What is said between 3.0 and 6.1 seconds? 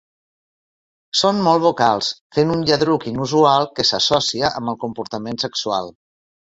inusual que s'associa amb el comportament sexual.